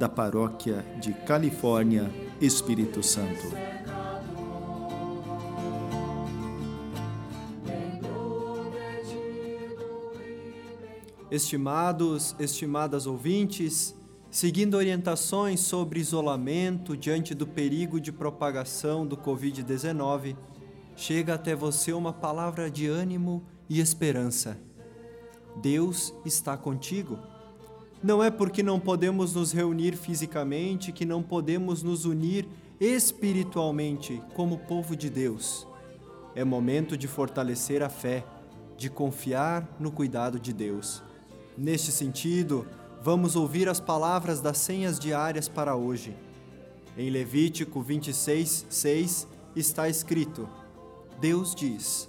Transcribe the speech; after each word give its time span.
da 0.00 0.08
paróquia 0.08 0.82
de 0.98 1.12
Califórnia, 1.12 2.10
Espírito 2.40 3.02
Santo. 3.02 3.48
Estimados, 11.30 12.34
estimadas 12.38 13.06
ouvintes, 13.06 13.94
seguindo 14.30 14.78
orientações 14.78 15.60
sobre 15.60 16.00
isolamento 16.00 16.96
diante 16.96 17.34
do 17.34 17.46
perigo 17.46 18.00
de 18.00 18.10
propagação 18.10 19.06
do 19.06 19.18
Covid-19, 19.18 20.34
chega 20.96 21.34
até 21.34 21.54
você 21.54 21.92
uma 21.92 22.14
palavra 22.14 22.70
de 22.70 22.86
ânimo 22.86 23.44
e 23.68 23.80
esperança. 23.80 24.58
Deus 25.60 26.14
está 26.24 26.56
contigo. 26.56 27.18
Não 28.02 28.24
é 28.24 28.30
porque 28.30 28.62
não 28.62 28.80
podemos 28.80 29.34
nos 29.34 29.52
reunir 29.52 29.94
fisicamente 29.94 30.90
que 30.90 31.04
não 31.04 31.22
podemos 31.22 31.82
nos 31.82 32.06
unir 32.06 32.48
espiritualmente 32.80 34.22
como 34.34 34.60
povo 34.60 34.96
de 34.96 35.10
Deus. 35.10 35.66
É 36.34 36.42
momento 36.42 36.96
de 36.96 37.06
fortalecer 37.06 37.82
a 37.82 37.90
fé, 37.90 38.24
de 38.78 38.88
confiar 38.88 39.76
no 39.78 39.92
cuidado 39.92 40.40
de 40.40 40.50
Deus. 40.50 41.02
Neste 41.58 41.92
sentido, 41.92 42.66
vamos 43.02 43.36
ouvir 43.36 43.68
as 43.68 43.80
palavras 43.80 44.40
das 44.40 44.56
senhas 44.56 44.98
diárias 44.98 45.46
para 45.46 45.76
hoje. 45.76 46.16
Em 46.96 47.10
Levítico 47.10 47.82
26, 47.82 48.64
6 48.70 49.28
está 49.54 49.90
escrito: 49.90 50.48
Deus 51.20 51.54
diz: 51.54 52.08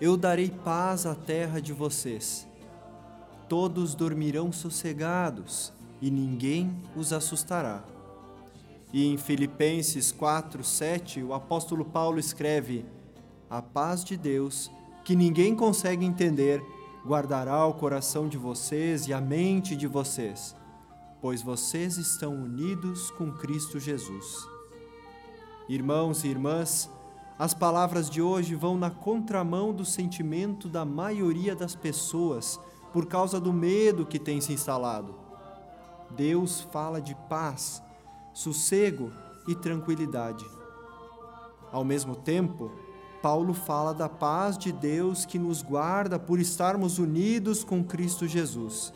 Eu 0.00 0.16
darei 0.16 0.50
paz 0.50 1.06
à 1.06 1.14
terra 1.14 1.60
de 1.60 1.72
vocês 1.72 2.49
todos 3.50 3.96
dormirão 3.96 4.52
sossegados 4.52 5.72
e 6.00 6.08
ninguém 6.08 6.72
os 6.94 7.12
assustará. 7.12 7.82
E 8.92 9.04
em 9.04 9.18
Filipenses 9.18 10.12
4, 10.12 10.62
7, 10.62 11.20
o 11.24 11.34
apóstolo 11.34 11.84
Paulo 11.84 12.20
escreve: 12.20 12.86
A 13.50 13.60
paz 13.60 14.04
de 14.04 14.16
Deus, 14.16 14.70
que 15.04 15.16
ninguém 15.16 15.56
consegue 15.56 16.04
entender, 16.04 16.62
guardará 17.04 17.66
o 17.66 17.74
coração 17.74 18.28
de 18.28 18.38
vocês 18.38 19.08
e 19.08 19.12
a 19.12 19.20
mente 19.20 19.74
de 19.74 19.88
vocês, 19.88 20.54
pois 21.20 21.42
vocês 21.42 21.96
estão 21.96 22.32
unidos 22.32 23.10
com 23.10 23.32
Cristo 23.32 23.80
Jesus. 23.80 24.46
Irmãos 25.68 26.22
e 26.22 26.28
irmãs, 26.28 26.88
as 27.36 27.52
palavras 27.52 28.08
de 28.08 28.22
hoje 28.22 28.54
vão 28.54 28.78
na 28.78 28.90
contramão 28.90 29.74
do 29.74 29.84
sentimento 29.84 30.68
da 30.68 30.84
maioria 30.84 31.56
das 31.56 31.74
pessoas 31.74 32.60
por 32.92 33.06
causa 33.06 33.40
do 33.40 33.52
medo 33.52 34.06
que 34.06 34.18
tem 34.18 34.40
se 34.40 34.52
instalado. 34.52 35.14
Deus 36.10 36.60
fala 36.72 37.00
de 37.00 37.14
paz, 37.28 37.82
sossego 38.32 39.12
e 39.46 39.54
tranquilidade. 39.54 40.44
Ao 41.72 41.84
mesmo 41.84 42.16
tempo, 42.16 42.70
Paulo 43.22 43.52
fala 43.52 43.92
da 43.92 44.08
paz 44.08 44.56
de 44.56 44.72
Deus 44.72 45.24
que 45.24 45.38
nos 45.38 45.62
guarda 45.62 46.18
por 46.18 46.40
estarmos 46.40 46.98
unidos 46.98 47.62
com 47.62 47.84
Cristo 47.84 48.26
Jesus. 48.26 48.92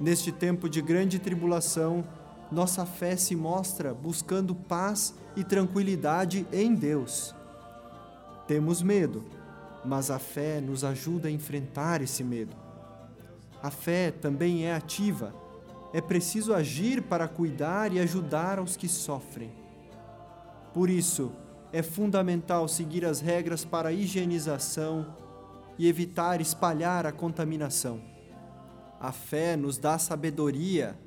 Neste 0.00 0.32
tempo 0.32 0.68
de 0.68 0.80
grande 0.80 1.18
tribulação, 1.18 2.04
nossa 2.50 2.84
fé 2.84 3.16
se 3.16 3.36
mostra 3.36 3.94
buscando 3.94 4.54
paz 4.54 5.14
e 5.36 5.44
tranquilidade 5.44 6.46
em 6.52 6.74
Deus. 6.74 7.34
Temos 8.46 8.82
medo, 8.82 9.24
mas 9.84 10.10
a 10.10 10.18
fé 10.18 10.60
nos 10.60 10.82
ajuda 10.82 11.28
a 11.28 11.30
enfrentar 11.30 12.02
esse 12.02 12.24
medo. 12.24 12.56
A 13.62 13.70
fé 13.70 14.10
também 14.10 14.66
é 14.66 14.74
ativa. 14.74 15.32
É 15.92 16.00
preciso 16.00 16.52
agir 16.52 17.02
para 17.02 17.28
cuidar 17.28 17.92
e 17.92 18.00
ajudar 18.00 18.58
aos 18.58 18.76
que 18.76 18.88
sofrem. 18.88 19.52
Por 20.74 20.90
isso, 20.90 21.30
é 21.72 21.82
fundamental 21.82 22.66
seguir 22.66 23.04
as 23.04 23.20
regras 23.20 23.64
para 23.64 23.90
a 23.90 23.92
higienização 23.92 25.14
e 25.78 25.86
evitar 25.86 26.40
espalhar 26.40 27.06
a 27.06 27.12
contaminação. 27.12 28.00
A 29.00 29.12
fé 29.12 29.56
nos 29.56 29.78
dá 29.78 29.98
sabedoria. 29.98 30.98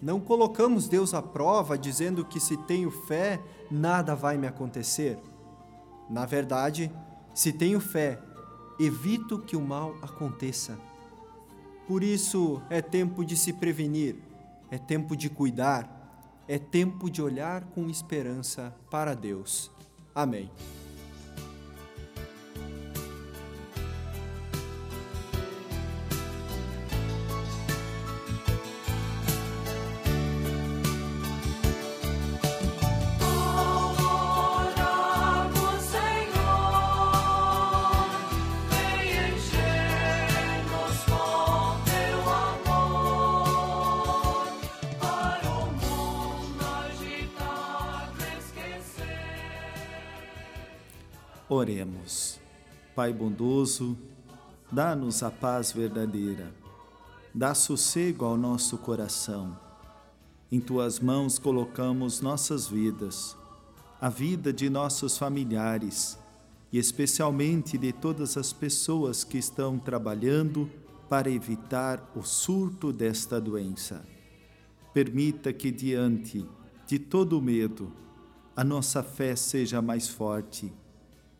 Não 0.00 0.20
colocamos 0.20 0.88
Deus 0.88 1.12
à 1.14 1.20
prova 1.20 1.76
dizendo 1.76 2.24
que 2.24 2.40
se 2.40 2.56
tenho 2.56 2.90
fé, 2.90 3.40
nada 3.70 4.14
vai 4.14 4.38
me 4.38 4.46
acontecer. 4.46 5.18
Na 6.08 6.24
verdade, 6.24 6.90
se 7.34 7.52
tenho 7.52 7.80
fé, 7.80 8.18
evito 8.78 9.38
que 9.38 9.56
o 9.56 9.60
mal 9.60 9.94
aconteça. 10.00 10.87
Por 11.88 12.04
isso 12.04 12.60
é 12.68 12.82
tempo 12.82 13.24
de 13.24 13.34
se 13.34 13.50
prevenir, 13.50 14.16
é 14.70 14.76
tempo 14.76 15.16
de 15.16 15.30
cuidar, 15.30 16.44
é 16.46 16.58
tempo 16.58 17.10
de 17.10 17.22
olhar 17.22 17.64
com 17.64 17.88
esperança 17.88 18.74
para 18.90 19.14
Deus. 19.14 19.70
Amém. 20.14 20.50
Oremos. 51.50 52.38
Pai 52.94 53.10
bondoso, 53.10 53.96
dá-nos 54.70 55.22
a 55.22 55.30
paz 55.30 55.72
verdadeira, 55.72 56.52
dá 57.34 57.54
sossego 57.54 58.26
ao 58.26 58.36
nosso 58.36 58.76
coração. 58.76 59.58
Em 60.52 60.60
tuas 60.60 61.00
mãos 61.00 61.38
colocamos 61.38 62.20
nossas 62.20 62.68
vidas, 62.68 63.34
a 63.98 64.10
vida 64.10 64.52
de 64.52 64.68
nossos 64.68 65.16
familiares 65.16 66.18
e 66.70 66.76
especialmente 66.76 67.78
de 67.78 67.94
todas 67.94 68.36
as 68.36 68.52
pessoas 68.52 69.24
que 69.24 69.38
estão 69.38 69.78
trabalhando 69.78 70.70
para 71.08 71.30
evitar 71.30 72.12
o 72.14 72.22
surto 72.22 72.92
desta 72.92 73.40
doença. 73.40 74.04
Permita 74.92 75.50
que, 75.54 75.70
diante 75.70 76.44
de 76.86 76.98
todo 76.98 77.40
medo, 77.40 77.90
a 78.54 78.62
nossa 78.62 79.02
fé 79.02 79.34
seja 79.34 79.80
mais 79.80 80.08
forte 80.08 80.70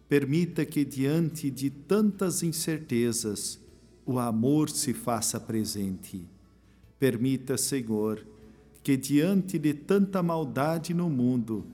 Permita 0.08 0.64
que, 0.64 0.84
diante 0.86 1.50
de 1.50 1.68
tantas 1.68 2.42
incertezas, 2.42 3.60
o 4.06 4.18
amor 4.18 4.70
se 4.70 4.94
faça 4.94 5.38
presente. 5.38 6.24
Permita, 6.98 7.58
Senhor, 7.58 8.26
que, 8.82 8.96
diante 8.96 9.58
de 9.58 9.74
tanta 9.74 10.22
maldade 10.22 10.94
no 10.94 11.10
mundo, 11.10 11.66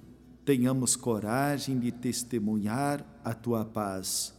tenhamos 0.45 0.97
coragem 0.97 1.79
de 1.79 1.93
testemunhar 1.93 3.07
a 3.25 3.33
tua 3.33 3.65
paz. 3.65 4.35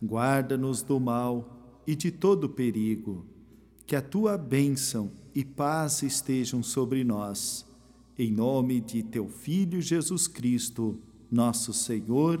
Guarda-nos 0.00 0.80
do 0.80 1.00
mal 1.00 1.82
e 1.84 1.96
de 1.96 2.12
todo 2.12 2.48
perigo. 2.48 3.26
Que 3.84 3.96
a 3.96 4.00
tua 4.00 4.38
bênção 4.38 5.10
e 5.34 5.44
paz 5.44 6.04
estejam 6.04 6.62
sobre 6.62 7.02
nós. 7.02 7.66
Em 8.16 8.30
nome 8.30 8.80
de 8.80 9.02
teu 9.02 9.28
Filho 9.28 9.82
Jesus 9.82 10.28
Cristo, 10.28 10.96
nosso 11.30 11.72
Senhor 11.72 12.40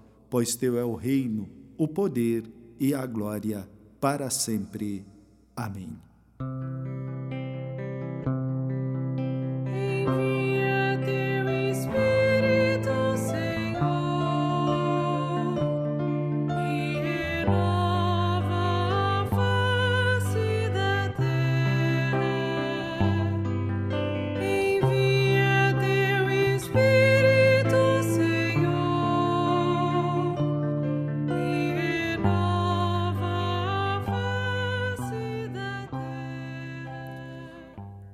pois 0.31 0.55
teu 0.55 0.79
é 0.79 0.83
o 0.83 0.95
reino, 0.95 1.49
o 1.77 1.89
poder 1.89 2.49
e 2.79 2.93
a 2.93 3.05
glória 3.05 3.69
para 3.99 4.29
sempre. 4.29 5.05
Amém. 5.53 5.99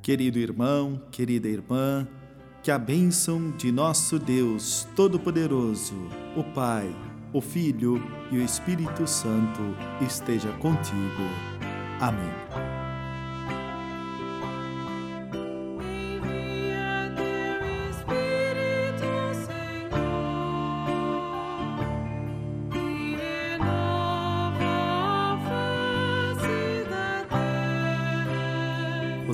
Querido 0.07 0.39
irmão, 0.39 1.01
querida 1.11 1.49
irmã, 1.49 2.07
que 2.63 2.71
a 2.71 2.79
bênção 2.79 3.51
de 3.57 3.73
nosso 3.73 4.17
Deus 4.17 4.87
Todo-Poderoso, 4.95 5.95
o 6.33 6.45
Pai, 6.45 6.89
o 7.33 7.41
Filho 7.41 8.01
e 8.31 8.37
o 8.37 8.41
Espírito 8.41 9.05
Santo 9.05 9.59
esteja 9.99 10.49
contigo. 10.59 11.23
Amém. 11.99 12.76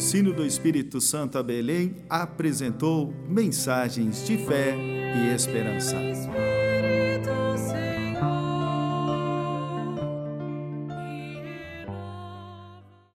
O 0.03 0.05
sino 0.05 0.33
do 0.33 0.45
Espírito 0.45 0.99
Santo 0.99 1.37
a 1.37 1.43
Belém 1.43 1.95
apresentou 2.09 3.13
mensagens 3.29 4.27
de 4.27 4.37
fé 4.37 4.75
e 5.15 5.33
esperança. 5.33 5.95